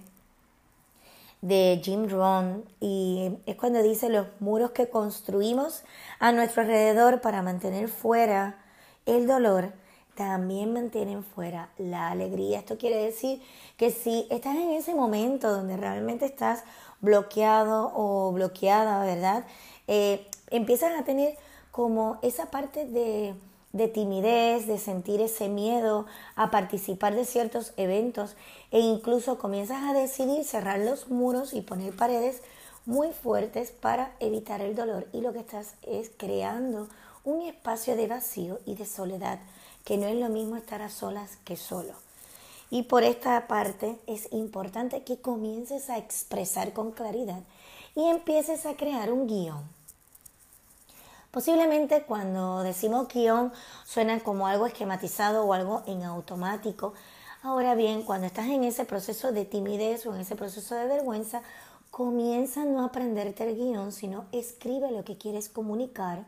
de 1.41 1.81
Jim 1.83 2.07
Rohn 2.09 2.63
y 2.79 3.37
es 3.45 3.55
cuando 3.55 3.83
dice 3.83 4.09
los 4.09 4.27
muros 4.39 4.71
que 4.71 4.89
construimos 4.89 5.83
a 6.19 6.31
nuestro 6.31 6.61
alrededor 6.61 7.21
para 7.21 7.41
mantener 7.41 7.89
fuera 7.89 8.63
el 9.05 9.27
dolor 9.27 9.73
también 10.15 10.73
mantienen 10.73 11.23
fuera 11.23 11.69
la 11.77 12.11
alegría. 12.11 12.59
Esto 12.59 12.77
quiere 12.77 12.97
decir 12.97 13.41
que 13.77 13.89
si 13.89 14.27
estás 14.29 14.55
en 14.55 14.71
ese 14.71 14.93
momento 14.93 15.51
donde 15.51 15.75
realmente 15.75 16.25
estás 16.25 16.63
bloqueado 17.03 17.91
o 17.93 18.31
bloqueada, 18.31 19.05
¿verdad? 19.05 19.45
Eh, 19.87 20.27
empiezas 20.49 20.99
a 20.99 21.03
tener 21.03 21.37
como 21.71 22.17
esa 22.23 22.47
parte 22.47 22.85
de 22.85 23.35
de 23.73 23.87
timidez, 23.87 24.67
de 24.67 24.77
sentir 24.77 25.19
ese 25.19 25.49
miedo 25.49 26.05
a 26.35 26.51
participar 26.51 27.15
de 27.15 27.25
ciertos 27.25 27.73
eventos 27.75 28.35
e 28.71 28.79
incluso 28.79 29.39
comienzas 29.39 29.83
a 29.83 29.93
decidir 29.93 30.45
cerrar 30.45 30.79
los 30.79 31.09
muros 31.09 31.53
y 31.53 31.61
poner 31.61 31.95
paredes 31.95 32.43
muy 32.85 33.11
fuertes 33.11 33.71
para 33.71 34.13
evitar 34.19 34.61
el 34.61 34.75
dolor 34.75 35.07
y 35.11 35.21
lo 35.21 35.33
que 35.33 35.39
estás 35.39 35.73
es 35.81 36.11
creando 36.15 36.87
un 37.23 37.41
espacio 37.41 37.95
de 37.95 38.07
vacío 38.07 38.59
y 38.65 38.75
de 38.75 38.85
soledad, 38.85 39.39
que 39.83 39.97
no 39.97 40.05
es 40.05 40.17
lo 40.17 40.29
mismo 40.29 40.55
estar 40.55 40.81
a 40.83 40.89
solas 40.89 41.37
que 41.43 41.57
solo. 41.57 41.93
Y 42.73 42.81
por 42.81 43.03
esta 43.03 43.47
parte 43.47 43.99
es 44.07 44.33
importante 44.33 45.03
que 45.03 45.21
comiences 45.21 45.91
a 45.91 45.99
expresar 45.99 46.73
con 46.73 46.91
claridad 46.91 47.43
y 47.93 48.07
empieces 48.07 48.65
a 48.65 48.75
crear 48.75 49.13
un 49.13 49.27
guion 49.27 49.63
Posiblemente 51.29 52.01
cuando 52.01 52.63
decimos 52.63 53.07
guion 53.09 53.51
suena 53.85 54.19
como 54.21 54.47
algo 54.47 54.65
esquematizado 54.65 55.45
o 55.45 55.53
algo 55.53 55.83
en 55.85 56.01
automático. 56.01 56.95
Ahora 57.43 57.75
bien, 57.75 58.01
cuando 58.01 58.25
estás 58.25 58.47
en 58.47 58.63
ese 58.63 58.85
proceso 58.85 59.31
de 59.31 59.45
timidez 59.45 60.07
o 60.07 60.15
en 60.15 60.21
ese 60.21 60.35
proceso 60.35 60.73
de 60.73 60.87
vergüenza, 60.87 61.43
comienza 61.91 62.65
no 62.65 62.81
a 62.81 62.85
aprenderte 62.85 63.47
el 63.47 63.55
guion, 63.55 63.91
sino 63.91 64.25
escribe 64.31 64.89
lo 64.89 65.03
que 65.03 65.19
quieres 65.19 65.47
comunicar. 65.47 66.25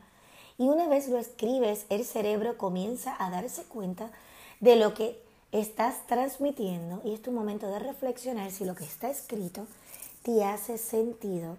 Y 0.60 0.68
una 0.68 0.88
vez 0.88 1.08
lo 1.08 1.18
escribes, 1.18 1.88
el 1.90 2.06
cerebro 2.06 2.60
comienza 2.60 3.16
a 3.18 3.32
darse 3.32 3.64
cuenta 3.64 4.12
de 4.60 4.76
lo 4.76 4.94
que 4.94 5.25
estás 5.60 6.06
transmitiendo 6.08 7.02
y 7.06 7.14
es 7.14 7.22
tu 7.22 7.32
momento 7.32 7.68
de 7.68 7.80
reflexionar 7.80 8.52
si 8.52 8.66
lo 8.66 8.76
que 8.76 8.84
está 8.84 9.10
escrito 9.10 9.68
te 10.24 10.44
hace 10.44 10.78
sentido 10.78 11.58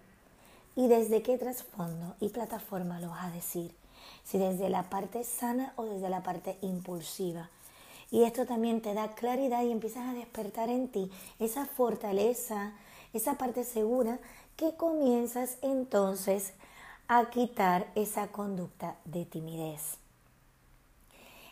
y 0.75 0.89
desde 0.89 1.23
qué 1.23 1.39
trasfondo 1.39 2.15
y 2.21 2.29
plataforma 2.29 3.01
lo 3.01 3.09
vas 3.09 3.25
a 3.25 3.31
decir, 3.31 3.75
si 4.23 4.37
desde 4.37 4.69
la 4.69 4.91
parte 4.91 5.25
sana 5.25 5.73
o 5.77 5.85
desde 5.85 6.11
la 6.11 6.23
parte 6.23 6.59
impulsiva. 6.61 7.49
Y 8.11 8.25
esto 8.25 8.45
también 8.45 8.83
te 8.83 8.93
da 8.93 9.15
claridad 9.15 9.63
y 9.63 9.73
empiezas 9.73 10.09
a 10.09 10.15
despertar 10.15 10.69
en 10.69 10.89
ti 10.89 11.11
esa 11.39 11.65
fortaleza, 11.65 12.75
esa 13.15 13.39
parte 13.39 13.65
segura 13.65 14.19
que 14.57 14.77
comienzas 14.77 15.57
entonces 15.63 16.53
a 17.09 17.31
quitar 17.31 17.91
esa 17.95 18.29
conducta 18.29 18.97
de 19.07 19.25
timidez. 19.25 20.06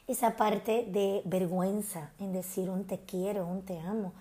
Esa 0.07 0.37
parte 0.37 0.85
de 0.89 1.23
vergüenza 1.25 2.11
en 2.19 2.33
decir 2.33 2.69
un 2.69 2.85
te 2.85 2.99
quiero, 3.01 3.47
un 3.47 3.63
te 3.63 3.81
amo, 3.81 4.13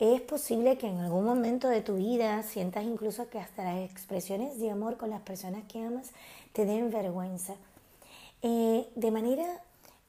es 0.00 0.20
posible 0.20 0.78
que 0.78 0.88
en 0.88 0.98
algún 0.98 1.24
momento 1.24 1.68
de 1.68 1.80
tu 1.80 1.94
vida 1.94 2.42
sientas 2.42 2.82
incluso 2.82 3.28
que 3.28 3.38
hasta 3.38 3.62
las 3.62 3.88
expresiones 3.88 4.58
de 4.58 4.68
amor 4.68 4.96
con 4.96 5.10
las 5.10 5.20
personas 5.20 5.62
que 5.68 5.84
amas 5.84 6.10
te 6.52 6.64
den 6.64 6.90
vergüenza. 6.90 7.54
Eh, 8.42 8.88
de 8.96 9.10
manera 9.12 9.46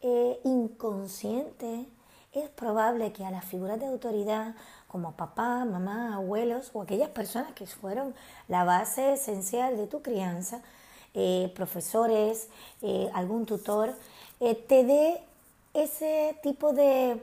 eh, 0.02 0.40
inconsciente 0.46 1.86
es 2.32 2.50
probable 2.50 3.14
que 3.14 3.24
a 3.24 3.30
las 3.30 3.46
figuras 3.46 3.80
de 3.80 3.86
autoridad 3.86 4.56
como 4.88 5.12
papá, 5.12 5.64
mamá, 5.64 6.16
abuelos 6.16 6.72
o 6.74 6.82
aquellas 6.82 7.10
personas 7.10 7.54
que 7.54 7.68
fueron 7.68 8.16
la 8.48 8.64
base 8.64 9.14
esencial 9.14 9.78
de 9.78 9.86
tu 9.86 10.02
crianza, 10.02 10.64
eh, 11.14 11.52
profesores, 11.54 12.50
algún 13.14 13.46
tutor, 13.46 13.94
te 14.68 14.84
dé 14.84 15.24
ese 15.74 16.38
tipo 16.44 16.74
de, 16.74 17.22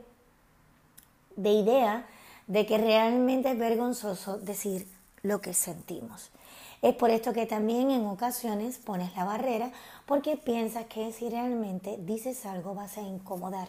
de 1.37 1.51
idea 1.51 2.07
de 2.47 2.67
que 2.67 2.79
realmente 2.79 3.51
es 3.51 3.59
vergonzoso 3.59 4.39
decir 4.39 4.87
lo 5.23 5.41
que 5.41 5.55
sentimos. 5.55 6.31
Es 6.83 6.95
por 6.95 7.11
esto 7.11 7.35
que 7.35 7.45
también 7.45 7.91
en 7.91 8.07
ocasiones 8.07 8.79
pones 8.79 9.15
la 9.15 9.25
barrera 9.25 9.71
porque 10.07 10.37
piensas 10.37 10.87
que 10.87 11.13
si 11.13 11.29
realmente 11.29 11.99
dices 12.01 12.47
algo 12.47 12.75
vas 12.75 12.97
a 12.97 13.03
incomodar. 13.03 13.69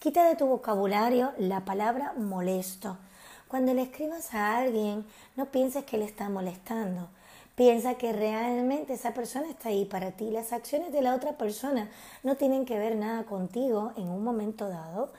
Quita 0.00 0.28
de 0.28 0.34
tu 0.34 0.46
vocabulario 0.46 1.32
la 1.38 1.64
palabra 1.64 2.12
molesto. 2.16 2.98
Cuando 3.46 3.72
le 3.72 3.82
escribas 3.82 4.34
a 4.34 4.56
alguien, 4.56 5.06
no 5.36 5.46
pienses 5.46 5.84
que 5.84 5.96
le 5.96 6.04
está 6.04 6.28
molestando. 6.28 7.08
Piensa 7.54 7.94
que 7.94 8.12
realmente 8.12 8.94
esa 8.94 9.14
persona 9.14 9.48
está 9.48 9.68
ahí 9.68 9.84
para 9.84 10.10
ti. 10.12 10.30
Las 10.30 10.52
acciones 10.52 10.92
de 10.92 11.02
la 11.02 11.14
otra 11.14 11.38
persona 11.38 11.88
no 12.24 12.36
tienen 12.36 12.64
que 12.64 12.78
ver 12.78 12.96
nada 12.96 13.24
contigo 13.24 13.92
en 13.96 14.08
un 14.08 14.24
momento 14.24 14.68
dado. 14.68 15.12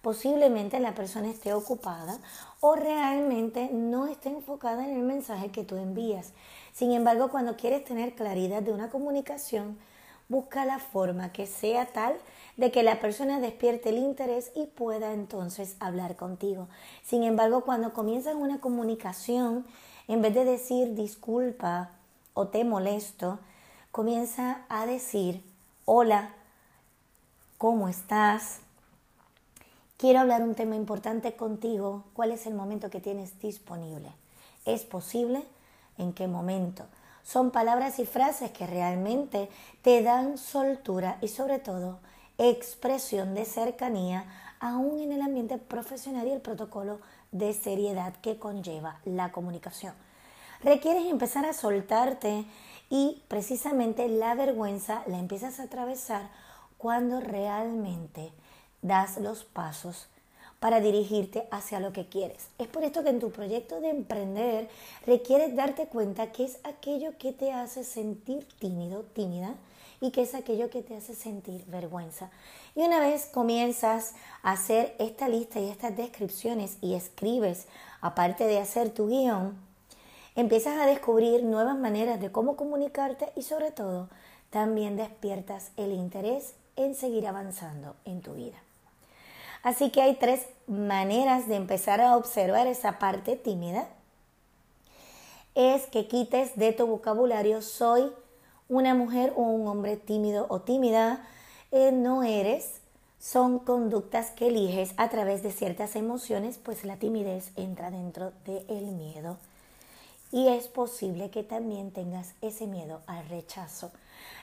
Posiblemente 0.00 0.80
la 0.80 0.94
persona 0.94 1.28
esté 1.28 1.52
ocupada 1.52 2.18
o 2.60 2.74
realmente 2.74 3.68
no 3.70 4.06
esté 4.06 4.30
enfocada 4.30 4.86
en 4.86 4.96
el 4.96 5.02
mensaje 5.02 5.50
que 5.50 5.64
tú 5.64 5.76
envías. 5.76 6.32
Sin 6.72 6.92
embargo, 6.92 7.28
cuando 7.28 7.56
quieres 7.56 7.84
tener 7.84 8.14
claridad 8.14 8.62
de 8.62 8.72
una 8.72 8.88
comunicación, 8.88 9.78
busca 10.28 10.64
la 10.64 10.78
forma 10.78 11.32
que 11.32 11.46
sea 11.46 11.86
tal 11.86 12.16
de 12.56 12.70
que 12.70 12.82
la 12.82 13.00
persona 13.00 13.40
despierte 13.40 13.90
el 13.90 13.98
interés 13.98 14.52
y 14.54 14.66
pueda 14.66 15.12
entonces 15.12 15.76
hablar 15.80 16.16
contigo. 16.16 16.68
Sin 17.02 17.22
embargo, 17.24 17.62
cuando 17.62 17.92
comienzas 17.92 18.34
una 18.34 18.60
comunicación, 18.60 19.66
en 20.08 20.22
vez 20.22 20.34
de 20.34 20.44
decir 20.44 20.94
disculpa 20.94 21.90
o 22.32 22.48
te 22.48 22.64
molesto, 22.64 23.38
comienza 23.90 24.64
a 24.68 24.86
decir 24.86 25.42
hola, 25.84 26.30
¿cómo 27.58 27.88
estás? 27.88 28.60
Quiero 29.96 30.20
hablar 30.20 30.42
un 30.42 30.54
tema 30.54 30.76
importante 30.76 31.34
contigo. 31.34 32.04
¿Cuál 32.14 32.32
es 32.32 32.46
el 32.46 32.54
momento 32.54 32.90
que 32.90 33.00
tienes 33.00 33.38
disponible? 33.40 34.10
¿Es 34.64 34.84
posible? 34.84 35.44
¿En 35.98 36.12
qué 36.12 36.26
momento? 36.26 36.84
Son 37.24 37.50
palabras 37.50 37.98
y 37.98 38.06
frases 38.06 38.50
que 38.50 38.66
realmente 38.66 39.48
te 39.82 40.02
dan 40.02 40.38
soltura 40.38 41.18
y 41.22 41.28
sobre 41.28 41.58
todo 41.58 41.98
expresión 42.38 43.34
de 43.34 43.44
cercanía 43.46 44.26
aún 44.60 45.00
en 45.00 45.12
el 45.12 45.22
ambiente 45.22 45.58
profesional 45.58 46.26
y 46.26 46.32
el 46.32 46.40
protocolo 46.40 47.00
de 47.32 47.52
seriedad 47.52 48.14
que 48.16 48.38
conlleva 48.38 49.00
la 49.04 49.32
comunicación. 49.32 49.94
Requieres 50.62 51.06
empezar 51.06 51.44
a 51.46 51.52
soltarte 51.52 52.44
y 52.90 53.22
precisamente 53.28 54.08
la 54.08 54.34
vergüenza 54.34 55.02
la 55.06 55.18
empiezas 55.18 55.60
a 55.60 55.64
atravesar 55.64 56.30
cuando 56.78 57.20
realmente 57.20 58.32
das 58.82 59.16
los 59.16 59.44
pasos 59.44 60.08
para 60.64 60.80
dirigirte 60.80 61.46
hacia 61.50 61.78
lo 61.78 61.92
que 61.92 62.06
quieres. 62.06 62.48
Es 62.56 62.68
por 62.68 62.84
esto 62.84 63.04
que 63.04 63.10
en 63.10 63.20
tu 63.20 63.30
proyecto 63.30 63.82
de 63.82 63.90
emprender 63.90 64.70
requieres 65.04 65.54
darte 65.54 65.88
cuenta 65.88 66.32
que 66.32 66.44
es 66.44 66.56
aquello 66.64 67.18
que 67.18 67.34
te 67.34 67.52
hace 67.52 67.84
sentir 67.84 68.48
tímido, 68.60 69.02
tímida, 69.12 69.56
y 70.00 70.10
que 70.10 70.22
es 70.22 70.34
aquello 70.34 70.70
que 70.70 70.80
te 70.80 70.96
hace 70.96 71.14
sentir 71.14 71.66
vergüenza. 71.66 72.30
Y 72.74 72.80
una 72.80 72.98
vez 72.98 73.26
comienzas 73.26 74.14
a 74.42 74.52
hacer 74.52 74.96
esta 74.98 75.28
lista 75.28 75.60
y 75.60 75.68
estas 75.68 75.94
descripciones 75.98 76.78
y 76.80 76.94
escribes, 76.94 77.66
aparte 78.00 78.46
de 78.46 78.58
hacer 78.58 78.88
tu 78.88 79.08
guion, 79.08 79.58
empiezas 80.34 80.78
a 80.78 80.86
descubrir 80.86 81.44
nuevas 81.44 81.76
maneras 81.76 82.22
de 82.22 82.32
cómo 82.32 82.56
comunicarte 82.56 83.30
y 83.36 83.42
sobre 83.42 83.70
todo 83.70 84.08
también 84.48 84.96
despiertas 84.96 85.72
el 85.76 85.92
interés 85.92 86.54
en 86.76 86.94
seguir 86.94 87.26
avanzando 87.26 87.96
en 88.06 88.22
tu 88.22 88.32
vida. 88.32 88.56
Así 89.64 89.90
que 89.90 90.02
hay 90.02 90.16
tres 90.16 90.46
maneras 90.66 91.48
de 91.48 91.56
empezar 91.56 92.02
a 92.02 92.18
observar 92.18 92.66
esa 92.66 92.98
parte 92.98 93.34
tímida. 93.34 93.88
Es 95.54 95.86
que 95.86 96.06
quites 96.06 96.54
de 96.56 96.72
tu 96.72 96.86
vocabulario 96.86 97.62
soy 97.62 98.12
una 98.68 98.94
mujer 98.94 99.32
o 99.36 99.40
un 99.40 99.66
hombre 99.66 99.96
tímido 99.96 100.46
o 100.50 100.60
tímida 100.60 101.26
eh, 101.72 101.92
no 101.92 102.22
eres. 102.22 102.82
Son 103.18 103.58
conductas 103.58 104.32
que 104.32 104.48
eliges 104.48 104.92
a 104.98 105.08
través 105.08 105.42
de 105.42 105.50
ciertas 105.50 105.96
emociones, 105.96 106.58
pues 106.62 106.84
la 106.84 106.98
timidez 106.98 107.50
entra 107.56 107.90
dentro 107.90 108.32
del 108.44 108.84
miedo. 108.92 109.38
Y 110.30 110.48
es 110.48 110.68
posible 110.68 111.30
que 111.30 111.42
también 111.42 111.90
tengas 111.90 112.34
ese 112.42 112.66
miedo 112.66 113.00
al 113.06 113.26
rechazo. 113.30 113.92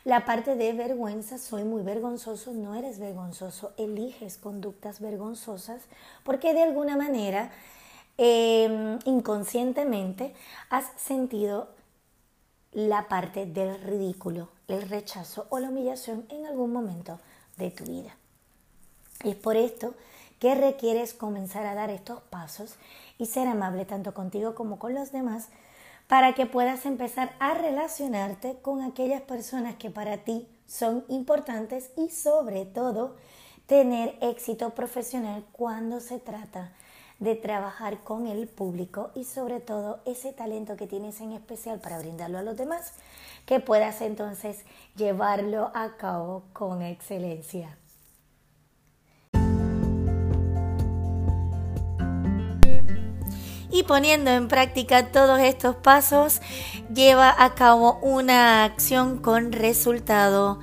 La 0.04 0.26
parte 0.26 0.56
de 0.56 0.74
vergüenza, 0.74 1.38
soy 1.38 1.64
muy 1.64 1.84
vergonzoso, 1.84 2.54
no 2.54 2.76
eres 2.76 2.98
vergonzoso, 2.98 3.74
eliges 3.78 4.38
conductas 4.38 5.00
vergonzosas 5.00 5.84
porque 6.24 6.54
de 6.54 6.64
alguna 6.64 6.98
manera 6.98 7.52
em, 8.18 8.98
inconscientemente 9.06 10.34
has 10.70 10.86
sentido 10.98 11.70
la 12.72 13.08
parte 13.10 13.46
del 13.46 13.80
ridículo, 13.82 14.50
el 14.68 14.88
rechazo 14.90 15.46
o 15.50 15.60
la 15.60 15.70
humillación 15.70 16.26
en 16.30 16.46
algún 16.46 16.72
momento 16.74 17.20
de 17.58 17.70
tu 17.70 17.84
vida. 17.84 18.16
Es 19.24 19.36
por 19.36 19.56
esto 19.56 19.94
que 20.40 20.56
requieres 20.56 21.14
comenzar 21.14 21.68
a 21.68 21.76
dar 21.76 21.92
estos 21.92 22.22
pasos 22.22 22.76
y 23.20 23.28
ser 23.28 23.48
amable 23.48 23.86
tanto 23.86 24.16
contigo 24.16 24.56
como 24.56 24.80
con 24.80 24.96
los 24.96 25.12
demás 25.12 25.50
para 26.12 26.34
que 26.34 26.46
puedas 26.46 26.86
empezar 26.86 27.34
a 27.40 27.54
relacionarte 27.54 28.58
con 28.62 28.82
aquellas 28.82 29.22
personas 29.22 29.78
que 29.78 29.90
para 29.90 30.26
ti 30.26 30.46
son 30.68 31.06
importantes 31.08 31.90
y 31.96 32.10
sobre 32.10 32.66
todo 32.66 33.16
tener 33.66 34.18
éxito 34.20 34.72
profesional 34.72 35.46
cuando 35.54 36.02
se 36.02 36.20
trata 36.20 36.74
de 37.20 37.36
trabajar 37.36 38.04
con 38.04 38.28
el 38.28 38.50
público 38.50 39.12
y 39.16 39.24
sobre 39.24 39.62
todo 39.62 40.02
ese 40.04 40.34
talento 40.34 40.76
que 40.76 40.86
tienes 40.86 41.22
en 41.22 41.32
especial 41.32 41.80
para 41.80 42.00
brindarlo 42.00 42.40
a 42.40 42.44
los 42.44 42.58
demás, 42.58 42.92
que 43.46 43.62
puedas 43.62 44.02
entonces 44.02 44.66
llevarlo 44.98 45.72
a 45.74 45.96
cabo 45.96 46.44
con 46.52 46.82
excelencia. 46.82 47.78
Y 53.72 53.84
poniendo 53.84 54.32
en 54.32 54.48
práctica 54.48 55.12
todos 55.12 55.40
estos 55.40 55.76
pasos, 55.76 56.42
lleva 56.94 57.34
a 57.38 57.56
cabo 57.56 58.00
una 58.02 58.66
acción 58.66 59.18
con 59.18 59.54
resultado 59.54 60.60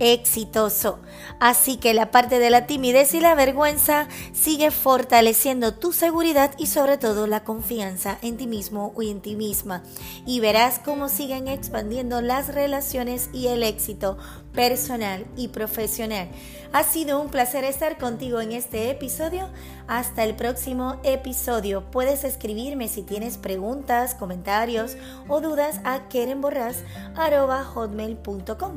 exitoso. 0.00 0.98
Así 1.38 1.76
que 1.76 1.94
la 1.94 2.10
parte 2.10 2.40
de 2.40 2.50
la 2.50 2.66
timidez 2.66 3.14
y 3.14 3.20
la 3.20 3.36
vergüenza 3.36 4.08
sigue 4.32 4.72
fortaleciendo 4.72 5.74
tu 5.74 5.92
seguridad 5.92 6.50
y 6.58 6.66
sobre 6.66 6.98
todo 6.98 7.26
la 7.26 7.44
confianza 7.44 8.18
en 8.22 8.36
ti 8.36 8.46
mismo 8.46 8.92
o 8.96 9.02
en 9.02 9.20
ti 9.20 9.36
misma. 9.36 9.82
Y 10.26 10.40
verás 10.40 10.80
cómo 10.80 11.08
siguen 11.08 11.46
expandiendo 11.46 12.20
las 12.20 12.52
relaciones 12.52 13.30
y 13.32 13.46
el 13.46 13.62
éxito 13.62 14.18
personal 14.52 15.26
y 15.36 15.48
profesional. 15.48 16.28
Ha 16.72 16.84
sido 16.84 17.20
un 17.20 17.30
placer 17.30 17.64
estar 17.64 17.98
contigo 17.98 18.40
en 18.40 18.52
este 18.52 18.90
episodio. 18.90 19.48
Hasta 19.88 20.22
el 20.22 20.36
próximo 20.36 21.00
episodio. 21.02 21.90
Puedes 21.90 22.22
escribirme 22.22 22.86
si 22.86 23.02
tienes 23.02 23.38
preguntas, 23.38 24.14
comentarios 24.14 24.96
o 25.28 25.40
dudas 25.40 25.80
a 25.84 26.06
kerenborras.hotmail.com. 26.08 28.72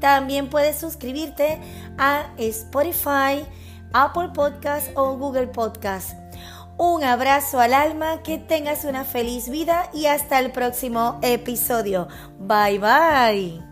También 0.00 0.50
puedes 0.58 0.76
suscribirte 0.76 1.60
a 1.98 2.32
Spotify, 2.36 3.46
Apple 3.92 4.30
Podcast 4.34 4.90
o 4.96 5.16
Google 5.16 5.46
Podcast. 5.46 6.18
Un 6.76 7.04
abrazo 7.04 7.60
al 7.60 7.72
alma, 7.72 8.24
que 8.24 8.38
tengas 8.38 8.84
una 8.84 9.04
feliz 9.04 9.48
vida 9.50 9.88
y 9.94 10.06
hasta 10.06 10.40
el 10.40 10.50
próximo 10.50 11.20
episodio. 11.22 12.08
Bye 12.40 12.80
bye. 12.80 13.67